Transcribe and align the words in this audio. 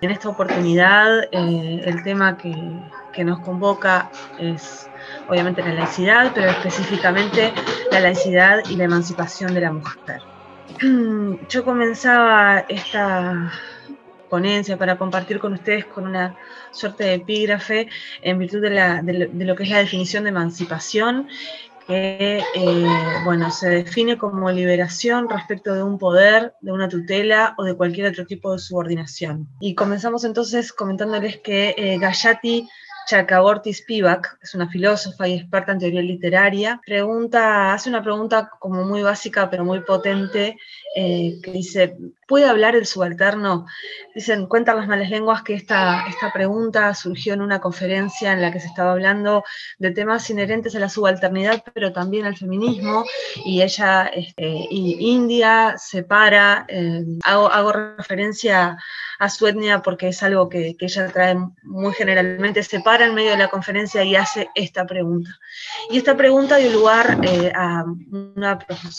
En 0.00 0.12
esta 0.12 0.28
oportunidad, 0.28 1.24
eh, 1.32 1.82
el 1.84 2.02
tema 2.04 2.36
que, 2.36 2.54
nos 3.24 3.40
convoca 3.40 4.12
es 4.38 4.88
obviamente 5.28 5.60
la 5.60 5.72
laicidad, 5.74 6.30
pero 6.32 6.50
específicamente 6.50 7.52
la 7.90 7.98
laicidad 7.98 8.60
y 8.70 8.76
la 8.76 8.84
emancipación 8.84 9.54
de 9.54 9.60
la 9.60 9.72
mujer. 9.72 10.22
Yo 11.48 11.64
comenzaba 11.64 12.60
esta 12.68 13.52
ponencia 14.30 14.76
para 14.76 14.96
compartir 14.96 15.40
con 15.40 15.54
ustedes 15.54 15.84
con 15.86 16.06
una 16.06 16.36
suerte 16.70 17.04
de 17.04 17.14
epígrafe 17.14 17.88
en 18.22 18.38
virtud 18.38 18.60
de, 18.60 19.30
lo, 19.44 19.56
que 19.56 19.62
es 19.64 19.70
la 19.70 19.78
definición 19.78 20.22
de 20.22 20.30
emancipación, 20.30 21.26
que 21.88 22.42
eh, 22.54 22.86
bueno, 23.24 23.50
se 23.50 23.70
define 23.70 24.18
como 24.18 24.50
liberación 24.50 25.28
respecto 25.28 25.74
de 25.74 25.82
un 25.82 25.98
poder, 25.98 26.54
de 26.60 26.70
una 26.70 26.88
tutela 26.88 27.54
o 27.56 27.64
de 27.64 27.74
cualquier 27.74 28.08
otro 28.08 28.26
tipo 28.26 28.52
de 28.52 28.58
subordinación. 28.58 29.48
Y 29.58 29.74
comenzamos 29.74 30.24
entonces 30.24 30.72
comentándoles 30.72 31.38
que 31.38 31.74
eh, 31.78 31.98
Gayati 31.98 32.68
Chakraborty 33.08 33.72
Spivak, 33.72 34.38
es 34.42 34.54
una 34.54 34.68
filósofa 34.68 35.26
y 35.26 35.34
experta 35.38 35.72
en 35.72 35.78
teoría 35.78 36.02
literaria, 36.02 36.78
pregunta, 36.84 37.72
hace 37.72 37.88
una 37.88 38.02
pregunta 38.02 38.50
como 38.58 38.84
muy 38.84 39.00
básica 39.00 39.48
pero 39.48 39.64
muy 39.64 39.80
potente, 39.80 40.58
eh, 40.94 41.40
que 41.42 41.50
dice, 41.50 41.96
¿puede 42.28 42.44
hablar 42.44 42.76
el 42.76 42.86
subalterno? 42.86 43.66
Dicen, 44.14 44.46
cuentan 44.46 44.76
las 44.76 44.86
malas 44.86 45.10
lenguas 45.10 45.42
que 45.42 45.54
esta, 45.54 46.06
esta 46.08 46.32
pregunta 46.32 46.94
surgió 46.94 47.32
en 47.34 47.40
una 47.40 47.60
conferencia 47.60 48.32
en 48.32 48.42
la 48.42 48.52
que 48.52 48.60
se 48.60 48.66
estaba 48.68 48.92
hablando 48.92 49.42
de 49.78 49.90
temas 49.90 50.28
inherentes 50.30 50.76
a 50.76 50.78
la 50.78 50.90
subalternidad, 50.90 51.64
pero 51.74 51.92
también 51.92 52.26
al 52.26 52.36
feminismo, 52.36 53.04
y 53.44 53.62
ella, 53.62 54.06
este, 54.06 54.46
y 54.70 54.96
India 55.00 55.74
separa, 55.78 56.66
eh, 56.68 57.02
hago, 57.24 57.50
hago 57.50 57.72
referencia 57.72 58.76
a 59.18 59.28
su 59.28 59.46
etnia 59.46 59.82
porque 59.82 60.08
es 60.08 60.22
algo 60.22 60.48
que, 60.48 60.76
ella 60.78 61.08
trae 61.08 61.36
muy 61.62 61.92
generalmente, 61.92 62.62
se 62.62 62.80
para 62.80 63.06
en 63.06 63.14
medio 63.14 63.32
de 63.32 63.38
la 63.38 63.48
conferencia 63.48 64.04
y 64.04 64.14
hace 64.14 64.48
esta 64.54 64.86
pregunta. 64.86 65.30
Y 65.90 65.98
esta 65.98 66.16
pregunta 66.16 66.56
dio 66.56 66.70
lugar 66.70 67.18
eh, 67.22 67.52
a 67.54 67.84
una, 68.12 68.58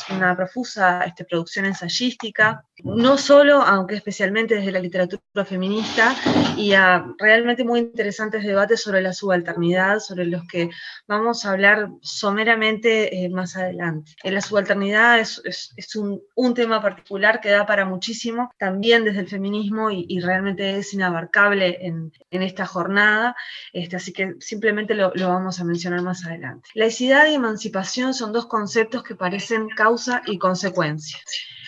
una 0.09 0.35
profusa 0.35 1.03
este, 1.05 1.23
producción 1.23 1.65
ensayística, 1.65 2.65
no 2.83 3.17
solo, 3.19 3.61
aunque 3.61 3.95
especialmente 3.95 4.55
desde 4.55 4.71
la 4.71 4.79
literatura 4.79 5.45
feminista, 5.45 6.15
y 6.57 6.73
a 6.73 7.05
realmente 7.17 7.63
muy 7.63 7.79
interesantes 7.79 8.43
debates 8.43 8.81
sobre 8.81 9.01
la 9.01 9.13
subalternidad, 9.13 9.99
sobre 9.99 10.25
los 10.25 10.47
que 10.47 10.69
vamos 11.07 11.45
a 11.45 11.51
hablar 11.51 11.89
someramente 12.01 13.23
eh, 13.23 13.29
más 13.29 13.55
adelante. 13.55 14.13
En 14.23 14.33
la 14.33 14.41
subalternidad 14.41 15.19
es, 15.19 15.41
es, 15.45 15.95
un, 15.95 16.21
un, 16.35 16.53
tema 16.53 16.81
particular 16.81 17.39
que 17.41 17.49
da 17.49 17.65
para 17.65 17.85
muchísimo, 17.85 18.51
también 18.57 19.03
desde 19.03 19.19
el 19.19 19.27
feminismo, 19.27 19.91
y, 19.91 20.05
y 20.09 20.19
realmente 20.19 20.77
es 20.77 20.93
inabarcable 20.93 21.77
en, 21.85 22.11
en 22.31 22.41
esta 22.41 22.65
jornada, 22.65 23.35
este, 23.73 23.95
así 23.95 24.13
que 24.13 24.35
simplemente 24.39 24.95
lo, 24.95 25.11
lo 25.15 25.29
vamos 25.29 25.59
a 25.59 25.63
mencionar 25.63 26.01
más 26.01 26.25
adelante. 26.25 26.69
Laicidad 26.73 27.27
y 27.27 27.35
emancipación 27.35 28.13
son 28.13 28.33
dos 28.33 28.47
conceptos 28.47 29.03
que 29.03 29.15
parecen 29.15 29.69
causa 29.69 30.21
y 30.25 30.37
consecuencia. 30.37 31.19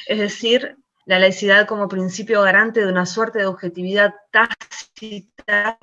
Es 0.08 0.20
decir, 0.20 0.78
la 1.12 1.20
laicidad 1.20 1.68
como 1.68 1.90
principio 1.90 2.42
garante 2.42 2.80
de 2.80 2.90
una 2.90 3.06
suerte 3.06 3.40
de 3.40 3.46
objetividad 3.46 4.16
tácita 4.32 5.78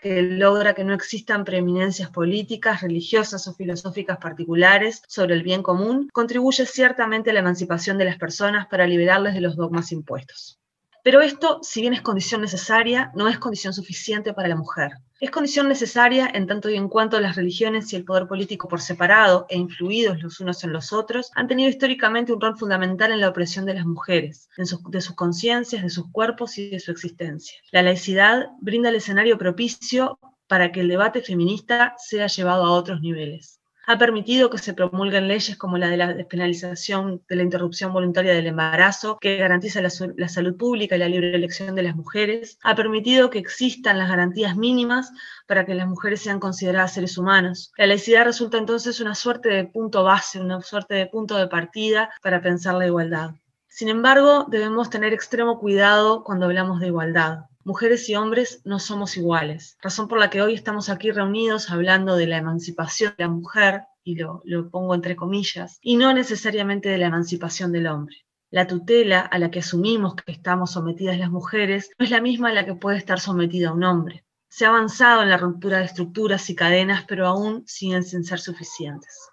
que 0.00 0.22
logra 0.22 0.74
que 0.74 0.82
no 0.82 0.92
existan 0.92 1.44
preeminencias 1.44 2.10
políticas, 2.10 2.80
religiosas 2.82 3.46
o 3.46 3.54
filosóficas 3.54 4.18
particulares 4.18 5.00
sobre 5.06 5.34
el 5.34 5.44
bien 5.44 5.62
común, 5.62 6.10
contribuye 6.12 6.66
ciertamente 6.66 7.30
a 7.30 7.32
la 7.32 7.38
emancipación 7.38 7.96
de 7.96 8.06
las 8.06 8.18
personas 8.18 8.66
para 8.66 8.88
liberarles 8.88 9.34
de 9.34 9.40
los 9.40 9.54
dogmas 9.54 9.92
impuestos. 9.92 10.58
Pero 11.04 11.20
esto, 11.20 11.60
si 11.62 11.80
bien 11.80 11.94
es 11.94 12.02
condición 12.02 12.40
necesaria, 12.40 13.12
no 13.14 13.28
es 13.28 13.38
condición 13.38 13.72
suficiente 13.72 14.34
para 14.34 14.48
la 14.48 14.56
mujer. 14.56 14.90
Es 15.22 15.30
condición 15.30 15.68
necesaria 15.68 16.28
en 16.34 16.48
tanto 16.48 16.68
y 16.68 16.74
en 16.74 16.88
cuanto 16.88 17.20
las 17.20 17.36
religiones 17.36 17.92
y 17.92 17.96
el 17.96 18.04
poder 18.04 18.26
político 18.26 18.66
por 18.66 18.80
separado 18.80 19.46
e 19.48 19.56
influidos 19.56 20.20
los 20.20 20.40
unos 20.40 20.64
en 20.64 20.72
los 20.72 20.92
otros 20.92 21.30
han 21.36 21.46
tenido 21.46 21.70
históricamente 21.70 22.32
un 22.32 22.40
rol 22.40 22.58
fundamental 22.58 23.12
en 23.12 23.20
la 23.20 23.28
opresión 23.28 23.64
de 23.64 23.74
las 23.74 23.86
mujeres, 23.86 24.48
de 24.56 25.00
sus 25.00 25.14
conciencias, 25.14 25.84
de 25.84 25.90
sus 25.90 26.10
cuerpos 26.10 26.58
y 26.58 26.70
de 26.70 26.80
su 26.80 26.90
existencia. 26.90 27.56
La 27.70 27.82
laicidad 27.82 28.48
brinda 28.60 28.88
el 28.88 28.96
escenario 28.96 29.38
propicio 29.38 30.18
para 30.48 30.72
que 30.72 30.80
el 30.80 30.88
debate 30.88 31.22
feminista 31.22 31.94
sea 31.98 32.26
llevado 32.26 32.64
a 32.64 32.72
otros 32.72 33.00
niveles 33.00 33.61
ha 33.86 33.98
permitido 33.98 34.50
que 34.50 34.58
se 34.58 34.74
promulguen 34.74 35.28
leyes 35.28 35.56
como 35.56 35.78
la 35.78 35.88
de 35.88 35.96
la 35.96 36.12
despenalización 36.12 37.22
de 37.28 37.36
la 37.36 37.42
interrupción 37.42 37.92
voluntaria 37.92 38.32
del 38.32 38.46
embarazo, 38.46 39.18
que 39.20 39.36
garantiza 39.36 39.80
la, 39.80 39.90
salud 40.28 40.56
pública 40.56 40.96
y 40.96 40.98
la 40.98 41.08
libre 41.08 41.34
elección 41.34 41.74
de 41.74 41.82
las 41.82 41.96
mujeres, 41.96 42.58
ha 42.62 42.74
permitido 42.74 43.30
que 43.30 43.38
existan 43.38 43.98
las 43.98 44.08
garantías 44.08 44.56
mínimas 44.56 45.12
para 45.46 45.66
que 45.66 45.74
las 45.74 45.88
mujeres 45.88 46.20
sean 46.22 46.40
consideradas 46.40 46.94
seres 46.94 47.18
humanos. 47.18 47.72
La 47.76 47.86
laicidad 47.86 48.24
resulta 48.24 48.58
entonces 48.58 49.00
una 49.00 49.14
suerte 49.14 49.48
de 49.48 49.64
punto 49.64 50.04
base, 50.04 50.40
una 50.40 50.60
suerte 50.60 50.94
de 50.94 51.06
punto 51.06 51.36
de 51.36 51.48
partida 51.48 52.10
para 52.22 52.40
pensar 52.40 52.74
la 52.74 52.86
igualdad. 52.86 53.32
Sin 53.68 53.88
embargo, 53.88 54.46
debemos 54.48 54.90
tener 54.90 55.12
extremo 55.12 55.58
cuidado 55.58 56.24
cuando 56.24 56.46
hablamos 56.46 56.80
de 56.80 56.88
igualdad. 56.88 57.46
Mujeres 57.64 58.08
y 58.08 58.16
hombres 58.16 58.60
no 58.64 58.80
somos 58.80 59.16
iguales, 59.16 59.78
razón 59.80 60.08
por 60.08 60.18
la 60.18 60.30
que 60.30 60.42
hoy 60.42 60.54
estamos 60.54 60.88
aquí 60.88 61.12
reunidos 61.12 61.70
hablando 61.70 62.16
de 62.16 62.26
la 62.26 62.38
emancipación 62.38 63.14
de 63.16 63.22
la 63.22 63.30
mujer, 63.30 63.82
y 64.02 64.16
lo, 64.16 64.42
pongo 64.68 64.96
entre 64.96 65.14
comillas, 65.14 65.78
y 65.80 65.96
no 65.96 66.12
necesariamente 66.12 66.88
de 66.88 66.98
la 66.98 67.06
emancipación 67.06 67.70
del 67.70 67.86
hombre. 67.86 68.16
La 68.50 68.66
tutela 68.66 69.20
a 69.20 69.38
la 69.38 69.52
que 69.52 69.60
asumimos 69.60 70.16
que 70.16 70.32
estamos 70.32 70.72
sometidas 70.72 71.18
las 71.18 71.30
mujeres 71.30 71.90
no 72.00 72.04
es 72.04 72.10
la 72.10 72.20
misma 72.20 72.48
a 72.48 72.52
la 72.52 72.66
que 72.66 72.74
puede 72.74 72.98
estar 72.98 73.20
sometida 73.20 73.72
un 73.72 73.84
hombre. 73.84 74.24
Se 74.48 74.66
ha 74.66 74.70
avanzado 74.70 75.22
en 75.22 75.30
la 75.30 75.36
ruptura 75.36 75.78
de 75.78 75.84
estructuras 75.84 76.50
y 76.50 76.56
cadenas, 76.56 77.04
pero 77.06 77.28
aún 77.28 77.62
siguen 77.66 78.02
sin 78.02 78.24
ser 78.24 78.40
suficientes. 78.40 79.30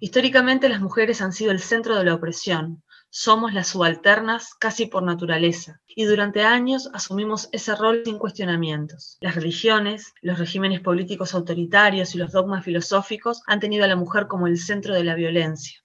Históricamente 0.00 0.68
las 0.68 0.80
mujeres 0.80 1.22
han 1.22 1.32
sido 1.32 1.52
el 1.52 1.60
centro 1.60 1.96
de 1.96 2.04
la 2.04 2.14
opresión, 2.14 2.82
somos 3.10 3.54
las 3.54 3.68
subalternas 3.68 4.54
casi 4.54 4.86
por 4.86 5.02
naturaleza, 5.02 5.80
y 5.86 6.04
durante 6.04 6.44
años 6.44 6.90
asumimos 6.92 7.48
ese 7.52 7.74
rol 7.74 8.02
sin 8.04 8.18
cuestionamientos. 8.18 9.16
Las 9.20 9.34
religiones, 9.34 10.14
los 10.20 10.38
regímenes 10.38 10.80
políticos 10.80 11.34
autoritarios 11.34 12.14
y 12.14 12.18
los 12.18 12.32
dogmas 12.32 12.64
filosóficos 12.64 13.42
han 13.46 13.60
tenido 13.60 13.84
a 13.84 13.88
la 13.88 13.96
mujer 13.96 14.26
como 14.26 14.46
el 14.46 14.58
centro 14.58 14.94
de 14.94 15.04
la 15.04 15.14
violencia. 15.14 15.80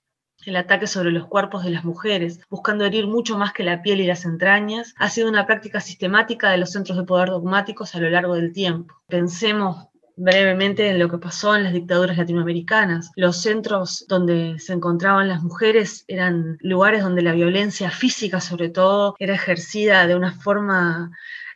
El 0.45 0.57
ataque 0.57 0.88
sobre 0.88 1.12
los 1.12 1.28
cuerpos 1.28 1.63
de 1.63 1.72
las 1.72 1.85
mujeres, 1.85 2.41
buscando 2.50 2.83
herir 2.83 3.07
mucho 3.07 3.38
más 3.38 3.53
que 3.53 3.63
la 3.63 3.81
piel 3.81 4.01
y 4.01 4.07
las 4.07 4.25
entrañas, 4.25 4.94
ha 4.97 5.09
sido 5.09 5.29
una 5.29 5.47
práctica 5.47 5.79
sistemática 5.79 6.50
de 6.50 6.57
los 6.57 6.72
centros 6.72 6.97
de 6.97 7.06
poder 7.06 7.29
dogmáticos 7.29 7.95
a 7.95 8.00
lo 8.00 8.09
largo 8.09 8.35
del 8.35 8.51
tiempo. 8.51 8.94
Pensemos 9.07 9.88
brevemente 10.16 10.90
en 10.90 11.00
lo 11.00 11.09
que 11.09 11.18
pasó 11.18 11.56
en 11.56 11.63
las 11.63 11.74
dictaduras 11.74 12.18
latinoamericanas. 12.18 13.12
Los 13.16 13.41
centros 13.41 14.06
donde 14.07 14.59
se 14.59 14.74
encontraban 14.74 15.28
las 15.28 15.41
mujeres 15.41 16.06
eran 16.07 16.57
lugares 16.62 17.03
donde 17.03 17.22
la 17.22 17.34
violencia 17.34 17.90
física, 17.90 18.40
sobre 18.41 18.69
todo, 18.69 19.16
era 19.19 19.35
ejercida 19.35 20.07
de 20.07 20.16
una 20.16 20.34
forma 20.34 21.12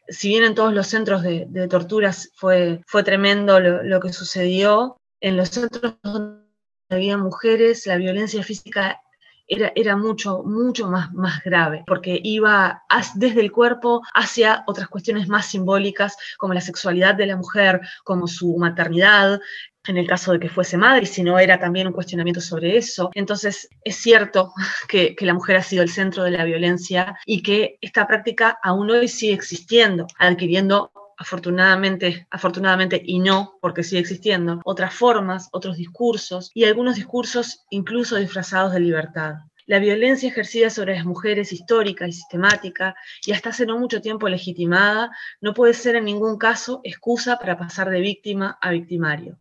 si 0.09 0.29
bien 0.29 0.43
en 0.43 0.55
todos 0.55 0.73
los 0.73 0.87
centros 0.87 1.23
de, 1.23 1.67
torturas 1.69 2.31
fue, 2.35 2.81
fue 2.85 3.03
tremendo 3.03 3.59
lo, 3.59 3.99
que 3.99 4.13
sucedió, 4.13 4.97
en 5.19 5.37
los 5.37 5.49
centros 5.49 5.95
donde 6.01 6.43
había 6.89 7.17
mujeres, 7.17 7.85
la 7.87 7.97
violencia 7.97 8.43
física 8.43 9.01
era, 9.47 9.71
era, 9.75 9.95
mucho, 9.95 10.43
mucho 10.43 10.89
más, 10.89 11.13
más 11.13 11.43
grave, 11.43 11.83
porque 11.87 12.19
iba 12.23 12.83
desde 13.15 13.41
el 13.41 13.51
cuerpo 13.51 14.01
hacia 14.13 14.63
otras 14.67 14.87
cuestiones 14.87 15.27
más 15.27 15.47
simbólicas, 15.47 16.17
como 16.37 16.53
la 16.53 16.61
sexualidad 16.61 17.15
de 17.15 17.27
la 17.27 17.37
mujer, 17.37 17.81
como 18.03 18.27
su 18.27 18.57
maternidad, 18.57 19.39
en 19.87 19.97
el 19.97 20.07
caso 20.07 20.33
de 20.33 20.39
que 20.39 20.49
fuese 20.49 20.77
madre, 20.77 21.05
si 21.05 21.23
no 21.23 21.39
era 21.39 21.59
también 21.59 21.87
un 21.87 21.93
cuestionamiento 21.93 22.41
sobre 22.41 22.77
eso. 22.77 23.09
Entonces, 23.13 23.69
es 23.83 23.95
cierto 23.95 24.53
que, 24.89 25.15
que, 25.15 25.25
la 25.25 25.33
mujer 25.33 25.57
ha 25.57 25.63
sido 25.63 25.83
el 25.83 25.89
centro 25.89 26.23
de 26.23 26.31
la 26.31 26.43
violencia 26.43 27.17
y 27.25 27.41
que 27.41 27.77
esta 27.81 28.07
práctica 28.07 28.57
aún 28.63 28.89
hoy 28.91 29.07
sigue 29.07 29.33
existiendo, 29.33 30.07
adquiriendo 30.19 30.91
afortunadamente, 31.17 32.27
afortunadamente 32.29 33.01
y 33.03 33.19
no, 33.19 33.57
porque 33.61 33.83
sigue 33.83 34.01
existiendo, 34.01 34.61
otras 34.63 34.93
formas, 34.93 35.49
otros 35.51 35.77
discursos 35.77 36.51
y 36.53 36.65
algunos 36.65 36.95
discursos 36.95 37.65
incluso 37.69 38.15
disfrazados 38.15 38.73
de 38.73 38.79
libertad. 38.79 39.35
La 39.65 39.79
violencia 39.79 40.29
ejercida 40.29 40.69
sobre 40.69 40.95
las 40.95 41.03
mujeres 41.03 41.51
histórica 41.51 42.07
y 42.07 42.13
sistemática 42.13 42.95
y 43.25 43.33
hasta 43.33 43.49
hace 43.49 43.65
no 43.65 43.77
mucho 43.77 43.99
tiempo 43.99 44.29
legitimada 44.29 45.11
no 45.41 45.53
puede 45.53 45.73
ser 45.73 45.97
en 45.97 46.05
ningún 46.05 46.37
caso 46.37 46.79
excusa 46.85 47.37
para 47.37 47.57
pasar 47.57 47.89
de 47.89 47.99
víctima 47.99 48.57
a 48.61 48.71
victimario. 48.71 49.37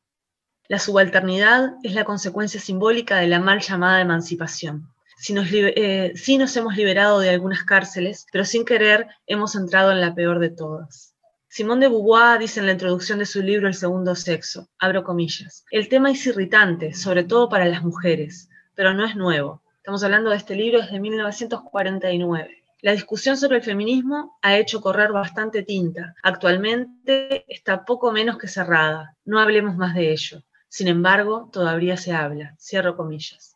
La 0.66 0.80
subalternidad 0.80 1.74
es 1.84 1.94
la 1.94 2.04
consecuencia 2.04 2.60
simbólica 2.60 3.18
de 3.18 3.28
la 3.28 3.38
mal 3.38 3.60
llamada 3.60 4.00
emancipación. 4.00 4.92
Si 5.18 5.32
nos, 5.32 5.46
eh, 5.52 6.12
sí 6.16 6.38
nos 6.38 6.56
hemos 6.56 6.76
liberado 6.76 7.20
de 7.20 7.30
algunas 7.30 7.62
cárceles, 7.62 8.26
pero 8.32 8.44
sin 8.44 8.64
querer 8.64 9.06
hemos 9.26 9.54
entrado 9.54 9.92
en 9.92 10.00
la 10.00 10.14
peor 10.14 10.40
de 10.40 10.50
todas. 10.50 11.15
Simón 11.48 11.80
de 11.80 11.88
Beauvoir 11.88 12.38
dice 12.38 12.60
en 12.60 12.66
la 12.66 12.72
introducción 12.72 13.18
de 13.18 13.24
su 13.26 13.40
libro 13.40 13.66
El 13.66 13.74
segundo 13.74 14.14
sexo, 14.14 14.68
abro 14.78 15.04
comillas, 15.04 15.64
el 15.70 15.88
tema 15.88 16.10
es 16.10 16.26
irritante, 16.26 16.92
sobre 16.92 17.24
todo 17.24 17.48
para 17.48 17.64
las 17.64 17.82
mujeres, 17.82 18.50
pero 18.74 18.92
no 18.92 19.06
es 19.06 19.16
nuevo. 19.16 19.62
Estamos 19.78 20.02
hablando 20.04 20.30
de 20.30 20.36
este 20.36 20.54
libro 20.54 20.80
desde 20.80 21.00
1949. 21.00 22.62
La 22.82 22.92
discusión 22.92 23.36
sobre 23.36 23.56
el 23.56 23.62
feminismo 23.62 24.36
ha 24.42 24.58
hecho 24.58 24.80
correr 24.80 25.12
bastante 25.12 25.62
tinta. 25.62 26.14
Actualmente 26.22 27.44
está 27.48 27.84
poco 27.84 28.12
menos 28.12 28.36
que 28.36 28.48
cerrada. 28.48 29.16
No 29.24 29.40
hablemos 29.40 29.76
más 29.76 29.94
de 29.94 30.12
ello. 30.12 30.42
Sin 30.68 30.88
embargo, 30.88 31.48
todavía 31.52 31.96
se 31.96 32.12
habla. 32.12 32.54
Cierro 32.58 32.96
comillas. 32.96 33.55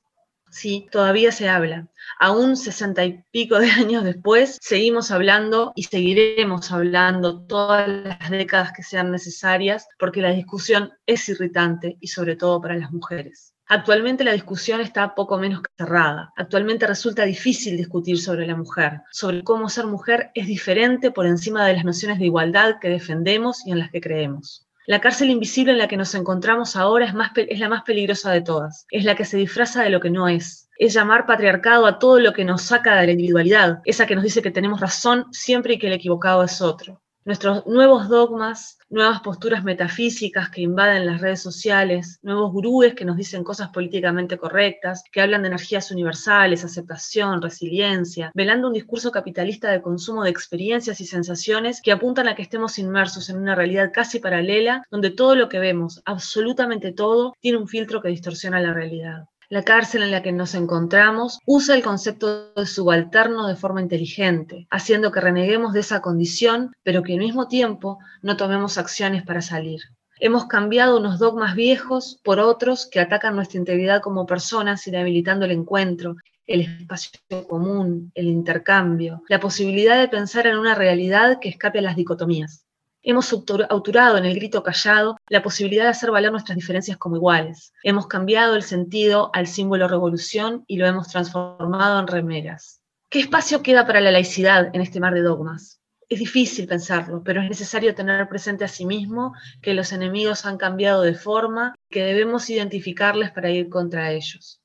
Sí, 0.51 0.89
todavía 0.91 1.31
se 1.31 1.49
habla. 1.49 1.89
Aún 2.19 2.57
sesenta 2.57 3.05
y 3.05 3.23
pico 3.31 3.59
de 3.59 3.71
años 3.71 4.05
después, 4.05 4.59
seguimos 4.61 5.11
hablando 5.11 5.73
y 5.77 5.85
seguiremos 5.85 6.73
hablando 6.73 7.43
todas 7.47 7.89
las 7.89 8.31
décadas 8.31 8.73
que 8.73 8.83
sean 8.83 9.13
necesarias 9.13 9.87
porque 9.99 10.21
la 10.21 10.33
discusión 10.33 10.93
es 11.07 11.29
irritante 11.29 11.97
y 12.01 12.09
sobre 12.09 12.37
todo 12.37 12.61
para 12.61 12.77
las 12.77 12.91
mujeres. 12.91 13.55
Actualmente 13.73 14.25
la 14.25 14.33
discusión 14.33 14.81
está 14.81 15.15
poco 15.15 15.39
menos 15.39 15.63
que 15.63 15.71
cerrada. 15.79 16.33
Actualmente 16.37 16.89
resulta 16.89 17.25
difícil 17.25 17.77
discutir 17.77 18.21
sobre 18.21 18.45
la 18.45 18.57
mujer, 18.57 19.03
sobre 19.13 19.45
cómo 19.45 19.69
ser 19.69 19.87
mujer 19.87 20.33
es 20.35 20.49
diferente 20.49 21.13
por 21.13 21.27
encima 21.27 21.65
de 21.65 21.75
las 21.75 21.85
nociones 21.85 22.19
de 22.19 22.27
igualdad 22.27 22.81
que 22.81 22.89
defendemos 22.89 23.65
y 23.65 23.71
en 23.71 23.79
las 23.79 23.93
que 23.93 24.01
creemos. 24.01 24.67
La 24.91 25.01
cárcel 25.01 25.31
invisible 25.31 25.71
en 25.71 25.79
la 25.79 25.87
que 25.87 25.97
nos 25.97 26.17
encontramos 26.17 26.75
ahora 26.75 27.05
es, 27.05 27.15
la 27.61 27.69
más 27.69 27.83
peligrosa 27.85 28.33
de 28.33 28.41
todas. 28.41 28.87
Es 28.91 29.05
la 29.05 29.15
que 29.15 29.25
se 29.25 29.37
disfraza 29.37 29.85
de 29.85 29.91
lo 29.91 30.01
que 30.01 30.11
no 30.11 30.27
es. 30.27 30.69
Es 30.79 30.95
llamar 30.95 31.27
patriarcado 31.27 31.87
a 31.87 32.01
todo 32.01 32.19
lo 32.19 32.33
que 32.33 32.45
nos 32.45 32.63
saca 32.63 32.97
de 32.97 33.07
la 33.07 33.13
individualidad, 33.13 33.83
esa 33.85 34.09
que 34.09 34.17
nos 34.17 34.25
dice 34.25 34.43
que 34.43 34.51
tenemos 34.51 34.81
razón 34.81 35.27
siempre 35.31 35.75
y 35.75 35.79
que 35.79 35.87
el 35.87 35.93
equivocado 35.93 36.43
es 36.43 36.61
otro. 36.61 37.01
Nuestros 37.27 37.67
nuevos 37.67 38.09
dogmas, 38.09 38.79
nuevas 38.89 39.21
posturas 39.21 39.63
metafísicas 39.63 40.49
que 40.49 40.63
invaden 40.63 41.05
las 41.05 41.21
redes 41.21 41.43
sociales, 41.43 42.19
nuevos 42.23 42.51
gurúes 42.51 42.95
que 42.95 43.05
nos 43.05 43.19
dicen 43.19 43.45
cosas 43.45 43.69
políticamente 43.69 44.39
correctas, 44.39 45.05
que 45.13 45.21
hablan 45.21 45.43
de 45.43 45.49
energías 45.49 45.91
universales, 45.91 46.65
aceptación, 46.65 47.43
resiliencia, 47.43 48.31
velando 48.35 48.69
un 48.69 48.73
discurso 48.73 49.11
capitalista 49.11 49.71
de 49.71 49.83
consumo 49.83 50.25
de 50.25 50.31
experiencias 50.31 50.99
y 51.03 51.07
sensaciones 51.07 51.83
que 51.83 51.93
apuntan 51.93 52.27
a 52.27 52.35
que 52.35 52.43
estemos 52.43 52.79
inmersos 52.79 53.29
en 53.29 53.37
una 53.37 53.55
realidad 53.55 53.91
casi 53.93 54.19
paralela, 54.19 54.83
donde 54.91 55.11
todo 55.11 55.35
lo 55.35 55.51
que 55.51 55.59
vemos, 55.59 56.01
absolutamente 56.07 56.91
todo, 56.93 57.35
tiene 57.39 57.59
un 57.59 57.69
filtro 57.69 58.01
que 58.01 58.09
distorsiona 58.09 58.61
la 58.61 58.73
realidad 58.73 59.27
la 59.51 59.65
cárcel 59.65 60.05
en 60.05 60.13
la 60.13 60.23
que 60.23 60.31
nos 60.31 60.55
encontramos 60.55 61.41
usa 61.45 61.75
el 61.75 61.83
concepto 61.83 62.55
de 62.55 62.67
subalterno 62.67 63.49
de 63.49 63.57
forma 63.57 63.83
inteligente, 63.83 64.69
haciendo 64.71 65.11
que 65.11 65.21
reneguemos 65.21 65.73
de 65.73 65.81
esa 65.81 66.01
condición, 66.01 66.73
pero 66.85 67.03
que 67.03 67.15
al 67.15 67.19
mismo 67.19 67.49
tiempo 67.49 67.99
no 68.23 68.37
tomemos 68.37 68.79
acciones 68.79 69.25
para 69.25 69.43
salir. 69.43 69.81
Hemos 70.21 70.47
cambiado 70.47 70.99
unos 70.99 71.19
dogmas 71.19 71.57
viejos 71.57 72.21
por 72.23 72.39
otros 72.39 72.87
que 72.87 73.01
atacan 73.01 73.35
nuestra 73.35 73.59
integridad 73.59 74.01
como 74.01 74.25
personas, 74.25 74.87
inhabilitando 74.87 75.47
el 75.47 75.51
encuentro, 75.51 76.15
el 76.47 76.61
espacio 76.61 77.19
común, 77.49 78.13
el 78.15 78.27
intercambio, 78.27 79.23
la 79.29 79.41
posibilidad 79.41 79.99
de 79.99 80.09
pensar 80.09 80.47
en 80.47 80.59
una 80.59 80.77
realidad 80.77 81.39
que 81.41 81.49
escape 81.49 81.81
a 81.81 81.83
las 81.83 81.97
dicotomías. 81.97 82.65
Hemos 83.03 83.33
autorado 83.33 84.19
en 84.19 84.27
el 84.27 84.35
grito 84.35 84.63
callado 84.63 85.17
la 85.29 85.43
posibilidad 85.43 85.85
de 85.85 85.91
hacer 85.91 86.11
valer 86.11 86.31
nuestras 86.31 86.57
diferencias 86.57 86.99
como 86.99 87.17
iguales. 87.17 87.73
Hemos 87.83 88.07
cambiado 88.07 88.57
el 88.57 88.63
sentido 88.63 89.31
al 89.33 89.47
símbolo 89.47 89.89
revolución 89.89 90.65
y 90.67 90.77
lo 90.77 90.87
hemos 90.87 91.09
transformado 91.09 91.99
en 91.99 92.07
remeras. 92.07 92.83
¿Qué 93.09 93.21
espacio 93.21 93.63
queda 93.63 93.87
para 93.87 94.03
la 94.03 94.11
laicidad 94.11 94.69
en 94.75 94.83
este 94.83 95.01
mar 95.01 95.15
de 95.15 95.23
dogmas? 95.23 95.81
Es 96.11 96.19
difícil 96.19 96.67
pensarlo, 96.67 97.23
pero 97.25 97.41
es 97.41 97.49
necesario 97.49 97.95
tener 97.95 98.29
presente 98.29 98.65
a 98.65 98.69
sí 98.69 98.85
mismo 98.85 99.33
que 99.63 99.73
los 99.73 99.93
enemigos 99.93 100.45
han 100.45 100.59
cambiado 100.59 101.01
de 101.03 101.15
forma, 101.15 101.75
que 101.89 102.03
debemos 102.03 102.51
identificarles 102.51 103.31
para 103.31 103.51
ir 103.51 103.71
contra 103.71 104.13
ellos. 104.13 104.60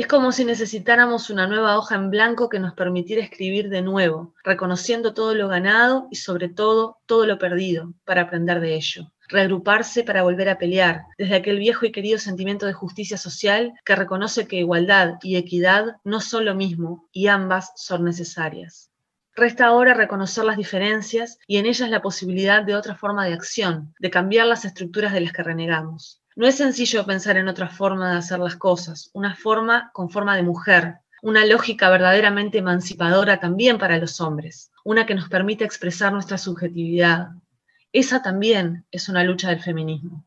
Es 0.00 0.06
como 0.06 0.32
si 0.32 0.46
necesitáramos 0.46 1.28
una 1.28 1.46
nueva 1.46 1.76
hoja 1.76 1.94
en 1.94 2.08
blanco 2.08 2.48
que 2.48 2.58
nos 2.58 2.72
permitiera 2.72 3.22
escribir 3.22 3.68
de 3.68 3.82
nuevo, 3.82 4.34
reconociendo 4.42 5.12
todo 5.12 5.34
lo 5.34 5.46
ganado 5.46 6.08
y 6.10 6.16
sobre 6.16 6.48
todo 6.48 6.96
todo 7.04 7.26
lo 7.26 7.38
perdido, 7.38 7.92
para 8.06 8.22
aprender 8.22 8.60
de 8.60 8.76
ello. 8.76 9.12
Reagruparse 9.28 10.02
para 10.02 10.22
volver 10.22 10.48
a 10.48 10.56
pelear, 10.56 11.02
desde 11.18 11.36
aquel 11.36 11.58
viejo 11.58 11.84
y 11.84 11.92
querido 11.92 12.18
sentimiento 12.18 12.64
de 12.64 12.72
justicia 12.72 13.18
social 13.18 13.74
que 13.84 13.94
reconoce 13.94 14.48
que 14.48 14.56
igualdad 14.56 15.18
y 15.22 15.36
equidad 15.36 15.98
no 16.02 16.22
son 16.22 16.46
lo 16.46 16.54
mismo 16.54 17.06
y 17.12 17.26
ambas 17.26 17.70
son 17.76 18.02
necesarias. 18.02 18.90
Resta 19.36 19.66
ahora 19.66 19.92
reconocer 19.92 20.44
las 20.44 20.56
diferencias 20.56 21.38
y 21.46 21.58
en 21.58 21.66
ellas 21.66 21.90
la 21.90 22.00
posibilidad 22.00 22.62
de 22.62 22.74
otra 22.74 22.94
forma 22.94 23.26
de 23.26 23.34
acción, 23.34 23.94
de 23.98 24.08
cambiar 24.08 24.46
las 24.46 24.64
estructuras 24.64 25.12
de 25.12 25.20
las 25.20 25.34
que 25.34 25.42
renegamos. 25.42 26.19
No 26.36 26.46
es 26.46 26.56
sencillo 26.56 27.04
pensar 27.04 27.36
en 27.36 27.48
otra 27.48 27.68
forma 27.68 28.12
de 28.12 28.18
hacer 28.18 28.38
las 28.38 28.56
cosas, 28.56 29.10
una 29.14 29.34
forma 29.34 29.90
con 29.92 30.10
forma 30.10 30.36
de 30.36 30.44
mujer, 30.44 30.98
una 31.22 31.44
lógica 31.44 31.90
verdaderamente 31.90 32.58
emancipadora 32.58 33.40
también 33.40 33.78
para 33.78 33.98
los 33.98 34.20
hombres, 34.20 34.70
una 34.84 35.06
que 35.06 35.14
nos 35.14 35.28
permite 35.28 35.64
expresar 35.64 36.12
nuestra 36.12 36.38
subjetividad. 36.38 37.30
Esa 37.92 38.22
también 38.22 38.86
es 38.92 39.08
una 39.08 39.24
lucha 39.24 39.50
del 39.50 39.60
feminismo. 39.60 40.24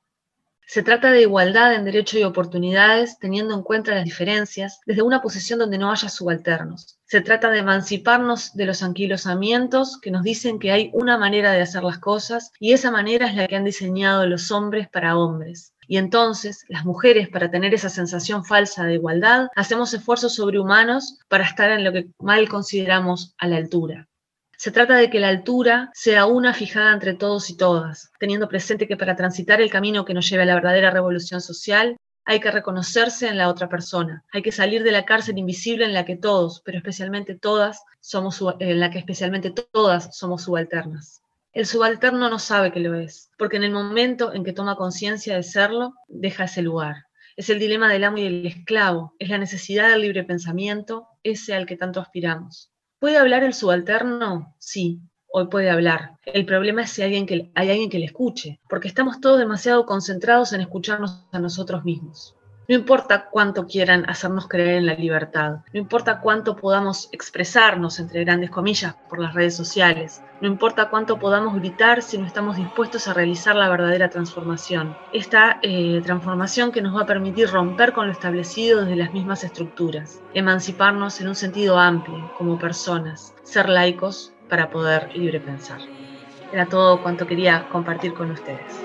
Se 0.66 0.84
trata 0.84 1.12
de 1.12 1.22
igualdad 1.22 1.74
en 1.74 1.86
derecho 1.86 2.18
y 2.18 2.24
oportunidades, 2.24 3.18
teniendo 3.20 3.54
en 3.54 3.64
cuenta 3.64 3.94
las 3.94 4.06
diferencias, 4.06 4.82
desde 4.86 5.02
una 5.02 5.22
posición 5.22 5.60
donde 5.60 5.78
no 5.78 5.92
haya 5.92 6.10
subalternos. 6.10 7.00
Se 7.06 7.22
trata 7.22 7.50
de 7.50 7.60
emanciparnos 7.60 8.54
de 8.56 8.66
los 8.66 8.82
anquilosamientos 8.82 10.00
que 10.02 10.12
nos 10.12 10.24
dicen 10.24 10.60
que 10.60 10.72
hay 10.72 10.90
una 10.94 11.18
manera 11.18 11.52
de 11.52 11.62
hacer 11.62 11.84
las 11.84 12.00
cosas 12.00 12.52
y 12.60 12.74
esa 12.74 12.92
manera 12.92 13.28
es 13.28 13.36
la 13.36 13.48
que 13.48 13.56
han 13.56 13.66
diseñado 13.66 14.26
los 14.26 14.52
hombres 14.52 14.90
para 14.90 15.18
hombres. 15.18 15.73
Y 15.88 15.98
entonces, 15.98 16.66
las 16.68 16.86
mujeres, 16.86 17.30
para 17.30 17.52
tener 17.52 17.74
esa 17.74 17.90
sensación 17.90 18.46
falsa 18.46 18.86
de 18.86 18.96
igualdad, 18.96 19.48
hacemos 19.56 19.94
esfuerzos 19.94 20.36
sobrehumanos 20.36 21.20
para 21.28 21.46
estar 21.46 21.72
en 21.72 21.84
lo 21.84 21.92
que 21.92 22.08
mal 22.20 22.48
consideramos 22.50 23.34
a 23.38 23.48
la 23.48 23.58
altura. 23.58 24.08
Se 24.58 24.72
trata 24.72 24.96
de 24.96 25.10
que 25.10 25.20
la 25.20 25.30
altura 25.30 25.90
sea 25.94 26.26
una 26.26 26.54
fijada 26.54 26.94
entre 26.94 27.16
todos 27.16 27.50
y 27.50 27.58
todas, 27.58 28.12
teniendo 28.20 28.48
presente 28.48 28.88
que 28.88 28.96
para 28.96 29.16
transitar 29.16 29.62
el 29.62 29.70
camino 29.70 30.06
que 30.06 30.14
nos 30.14 30.30
lleve 30.30 30.44
a 30.44 30.46
la 30.46 30.56
verdadera 30.56 30.92
revolución 30.92 31.42
social, 31.42 31.98
hay 32.26 32.40
que 32.40 32.52
reconocerse 32.52 33.28
en 33.28 33.38
la 33.38 33.50
otra 33.50 33.68
persona, 33.68 34.24
hay 34.32 34.42
que 34.42 34.52
salir 34.54 34.84
de 34.84 34.92
la 34.92 35.04
cárcel 35.04 35.38
invisible 35.38 35.86
en 35.86 35.94
la 35.94 36.06
que 36.06 36.16
todos, 36.16 36.62
pero 36.64 36.78
especialmente 36.78 37.36
todas, 37.36 37.84
somos 38.00 38.42
en 38.60 38.80
la 38.80 38.90
que 38.92 39.00
especialmente 39.00 39.52
todas 39.52 40.16
somos 40.18 40.44
subalternas. 40.44 41.23
El 41.54 41.68
subalterno 41.68 42.32
no 42.32 42.40
sabe 42.40 42.72
que 42.72 42.80
lo 42.80 42.96
es, 42.96 43.30
porque 43.38 43.58
en 43.58 43.64
el 43.64 43.72
momento 43.72 44.34
en 44.34 44.44
que 44.44 44.54
toma 44.54 44.76
conciencia 44.76 45.36
de 45.36 45.44
serlo, 45.44 45.94
deja 46.08 46.46
ese 46.46 46.64
lugar. 46.64 46.96
Es 47.38 47.48
el 47.52 47.60
dilema 47.60 47.94
del 47.94 48.04
amo 48.04 48.18
y 48.18 48.24
del 48.24 48.48
esclavo, 48.48 49.14
es 49.20 49.30
la 49.30 49.38
necesidad 49.38 49.90
del 49.90 50.02
libre 50.02 50.24
pensamiento, 50.24 51.08
ese 51.22 51.54
al 51.54 51.68
que 51.68 51.78
tanto 51.78 52.02
aspiramos. 52.02 52.72
¿Puede 52.98 53.18
hablar 53.18 53.44
el 53.44 53.54
subalterno? 53.54 54.56
Sí, 54.58 55.00
hoy 55.32 55.46
puede 55.46 55.70
hablar. 55.70 56.18
El 56.26 56.48
problema 56.48 56.82
es 56.82 56.90
si 56.90 57.04
hay 57.04 57.10
alguien, 57.10 57.28
que, 57.28 57.52
hay 57.54 57.70
alguien 57.70 57.92
que 57.92 58.00
le 58.00 58.06
escuche, 58.06 58.60
porque 58.68 58.88
estamos 58.88 59.22
todos 59.22 59.38
demasiado 59.38 59.86
concentrados 59.86 60.54
en 60.54 60.62
escucharnos 60.62 61.28
a 61.32 61.38
nosotros 61.38 61.84
mismos. 61.84 62.36
No 62.68 62.76
importa 62.76 63.30
cuánto 63.30 63.68
quieran 63.68 64.10
hacernos 64.10 64.48
creer 64.48 64.76
en 64.76 64.86
la 64.86 64.94
libertad, 64.94 65.58
no 65.74 65.80
importa 65.80 66.22
cuánto 66.22 66.56
podamos 66.56 67.10
expresarnos, 67.12 68.00
entre 68.00 68.24
grandes 68.24 68.50
comillas, 68.50 68.96
por 69.10 69.20
las 69.20 69.34
redes 69.34 69.56
sociales, 69.56 70.22
no 70.40 70.48
importa 70.48 70.90
cuánto 70.90 71.20
podamos 71.20 71.56
gritar 71.56 72.02
si 72.02 72.18
no 72.18 72.26
estamos 72.26 72.56
dispuestos 72.56 73.08
a 73.08 73.14
realizar 73.14 73.58
la 73.58 73.68
verdadera 73.68 74.10
transformación. 74.10 74.96
Esta 75.12 75.60
eh, 75.62 76.02
transformación 76.06 76.72
que 76.72 76.82
nos 76.82 76.96
va 76.96 77.02
a 77.02 77.06
permitir 77.06 77.50
romper 77.50 77.92
con 77.92 78.08
lo 78.08 78.14
establecido 78.14 78.82
desde 78.82 78.96
las 78.96 79.14
mismas 79.14 79.44
estructuras, 79.44 80.22
emanciparnos 80.34 81.20
en 81.20 81.28
un 81.28 81.36
sentido 81.36 81.78
amplio 81.78 82.32
como 82.38 82.58
personas, 82.58 83.36
ser 83.44 83.68
laicos 83.68 84.34
para 84.48 84.70
poder 84.70 85.14
libre 85.16 85.42
pensar. 85.42 85.80
Era 86.54 86.66
todo 86.68 87.02
cuanto 87.02 87.28
quería 87.28 87.68
compartir 87.70 88.14
con 88.14 88.32
ustedes. 88.32 88.80